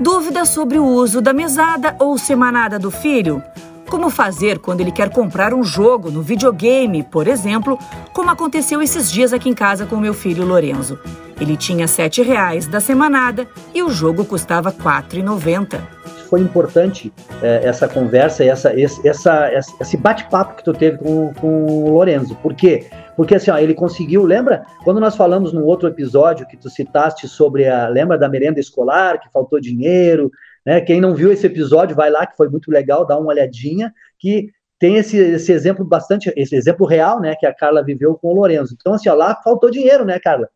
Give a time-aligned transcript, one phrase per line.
[0.00, 3.42] Dúvidas sobre o uso da mesada ou semanada do filho?
[3.88, 7.78] Como fazer quando ele quer comprar um jogo no videogame, por exemplo,
[8.12, 10.98] como aconteceu esses dias aqui em casa com meu filho Lorenzo.
[11.40, 16.03] Ele tinha R$ 7,00 da semanada e o jogo custava R$ 4,90
[16.34, 21.64] foi importante é, essa conversa, essa, esse, essa, esse bate-papo que tu teve com, com
[21.64, 22.34] o Lorenzo.
[22.42, 22.88] Por quê?
[23.16, 24.66] Porque assim, ó, ele conseguiu, lembra?
[24.82, 29.20] Quando nós falamos no outro episódio que tu citaste sobre a, lembra da merenda escolar,
[29.20, 30.28] que faltou dinheiro,
[30.66, 30.80] né?
[30.80, 34.50] Quem não viu esse episódio, vai lá, que foi muito legal, dá uma olhadinha, que
[34.76, 38.34] tem esse, esse exemplo bastante, esse exemplo real, né, que a Carla viveu com o
[38.34, 38.74] Lorenzo.
[38.76, 40.48] Então, assim, ó, lá faltou dinheiro, né, Carla?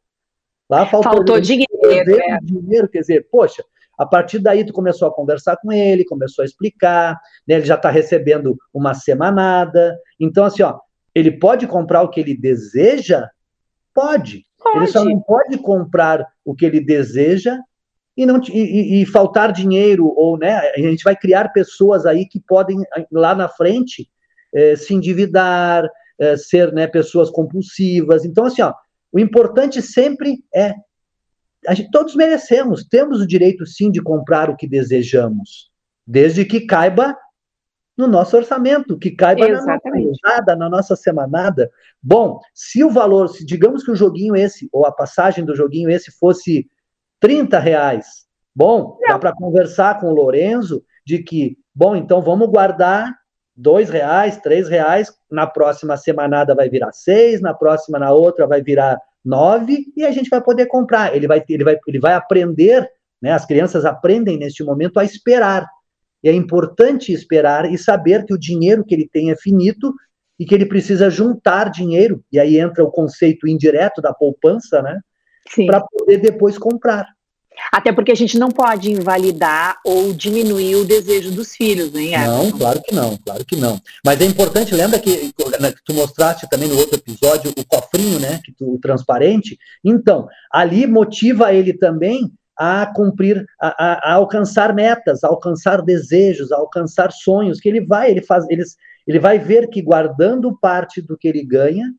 [0.69, 1.69] Lá faltou, faltou dinheiro.
[1.84, 2.38] É.
[2.42, 3.62] dinheiro, quer dizer, poxa,
[3.98, 7.75] a partir daí tu começou a conversar com ele, começou a explicar, né, ele já
[7.75, 9.98] está recebendo uma semanada.
[10.20, 10.79] Então, assim, ó,
[11.15, 13.29] ele pode comprar o que ele deseja?
[13.92, 14.45] Pode.
[14.62, 14.77] pode.
[14.79, 17.59] Ele só não pode comprar o que ele deseja
[18.16, 22.41] e, não, e, e, faltar dinheiro, ou né, a gente vai criar pessoas aí que
[22.41, 22.77] podem,
[23.12, 24.09] lá na frente,
[24.53, 28.25] é, se endividar, é, ser né, pessoas compulsivas.
[28.25, 28.75] Então, assim, ó,
[29.12, 30.75] o importante sempre é.
[31.67, 35.70] A gente, todos merecemos, temos o direito sim de comprar o que desejamos,
[36.06, 37.17] desde que caiba
[37.97, 40.20] no nosso orçamento, que caiba Exatamente.
[40.23, 41.69] na nossa na nossa semanada.
[42.00, 45.91] Bom, se o valor, se digamos que o joguinho esse, ou a passagem do joguinho
[45.91, 46.70] esse fosse
[47.19, 48.27] 30 reais.
[48.55, 53.12] Bom, dá para conversar com o Lorenzo de que, bom, então vamos guardar
[53.55, 58.62] dois reais, três reais, na próxima semanada vai virar seis, na próxima, na outra vai
[58.62, 61.14] virar nove, e a gente vai poder comprar.
[61.14, 62.88] Ele vai, ele vai, ele vai aprender,
[63.20, 63.33] né?
[63.33, 65.66] As crianças aprendem neste momento a esperar.
[66.22, 69.94] E é importante esperar e saber que o dinheiro que ele tem é finito
[70.38, 75.00] e que ele precisa juntar dinheiro, e aí entra o conceito indireto da poupança, né?
[75.66, 77.06] para poder depois comprar.
[77.73, 82.27] Até porque a gente não pode invalidar ou diminuir o desejo dos filhos, né?
[82.27, 83.81] Não, claro que não, claro que não.
[84.05, 88.19] Mas é importante, lembra que, né, que tu mostraste também no outro episódio o cofrinho,
[88.19, 88.41] né?
[88.44, 89.59] Que tu, o transparente.
[89.84, 96.50] Então, ali motiva ele também a cumprir, a, a, a, alcançar metas, a alcançar desejos,
[96.50, 98.65] a alcançar sonhos, que ele vai, ele faz, ele,
[99.06, 101.94] ele vai ver que guardando parte do que ele ganha,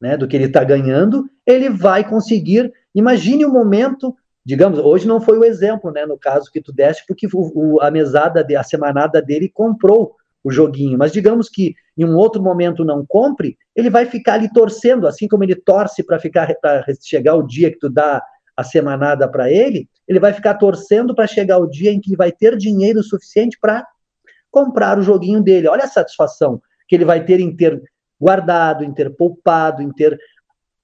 [0.00, 2.72] né, do que ele está ganhando, ele vai conseguir.
[2.92, 4.16] Imagine o momento,
[4.50, 7.80] digamos, hoje não foi o exemplo, né, no caso que tu deste, porque o, o,
[7.80, 12.42] a mesada, de, a semanada dele comprou o joguinho, mas digamos que em um outro
[12.42, 16.84] momento não compre, ele vai ficar ali torcendo, assim como ele torce para ficar para
[17.00, 18.20] chegar o dia que tu dá
[18.56, 22.16] a semanada para ele, ele vai ficar torcendo para chegar o dia em que ele
[22.16, 23.86] vai ter dinheiro suficiente para
[24.50, 25.68] comprar o joguinho dele.
[25.68, 27.80] Olha a satisfação que ele vai ter em ter
[28.20, 30.18] guardado, em ter poupado, em ter,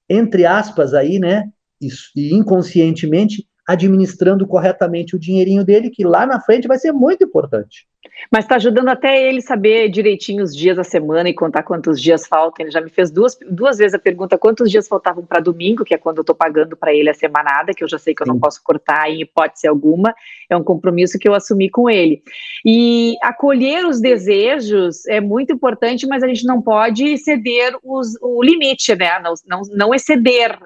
[0.08, 1.50] entre aspas, aí, né,
[1.80, 7.86] e inconscientemente, administrando corretamente o dinheirinho dele, que lá na frente vai ser muito importante.
[8.30, 12.26] Mas está ajudando até ele saber direitinho os dias da semana e contar quantos dias
[12.26, 12.64] faltam.
[12.64, 15.94] Ele já me fez duas, duas vezes a pergunta quantos dias faltavam para domingo, que
[15.94, 18.26] é quando eu estou pagando para ele a semanada, que eu já sei que eu
[18.26, 18.32] Sim.
[18.32, 20.14] não posso cortar em hipótese alguma.
[20.48, 22.22] É um compromisso que eu assumi com ele.
[22.64, 28.42] E acolher os desejos é muito importante, mas a gente não pode ceder os, o
[28.42, 29.18] limite, né?
[29.18, 30.58] Não, não, não exceder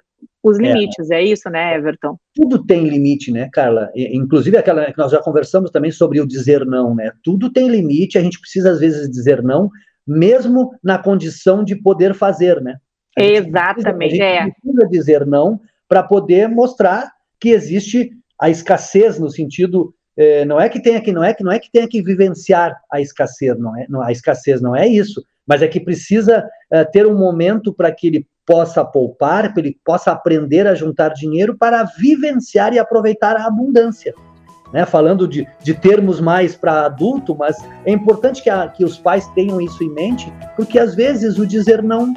[0.43, 0.63] os é.
[0.63, 1.17] limites, é.
[1.17, 1.25] é.
[1.25, 2.17] isso, né, Everton?
[2.35, 3.91] Tudo tem limite, né, Carla?
[3.95, 7.13] Inclusive aquela que nós já conversamos também sobre o dizer não, né?
[7.23, 9.71] Tudo tem limite, a gente precisa às vezes dizer não,
[10.07, 12.77] mesmo na condição de poder fazer, né?
[13.19, 14.61] A Exatamente, precisa, a gente é.
[14.61, 20.69] precisa dizer não para poder mostrar que existe a escassez no sentido eh, não é
[20.69, 23.77] que tenha que não é que não é que tenha que vivenciar a escassez, não
[23.77, 27.73] é, não, a escassez não é isso, mas é que precisa eh, ter um momento
[27.73, 32.81] para que ele possa poupar, que ele possa aprender a juntar dinheiro para vivenciar e
[32.81, 34.13] aproveitar a abundância.
[34.73, 34.85] Né?
[34.85, 37.57] Falando de, de termos mais para adulto, mas
[37.87, 41.47] é importante que, a, que os pais tenham isso em mente, porque às vezes o
[41.47, 42.13] dizer não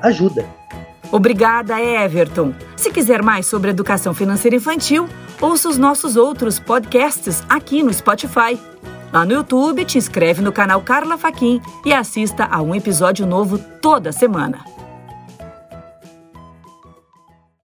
[0.00, 0.42] ajuda.
[1.12, 2.54] Obrigada, Everton.
[2.74, 5.06] Se quiser mais sobre educação financeira infantil,
[5.38, 8.58] ouça os nossos outros podcasts aqui no Spotify.
[9.12, 13.58] Lá no YouTube, te inscreve no canal Carla Faquin e assista a um episódio novo
[13.82, 14.77] toda semana.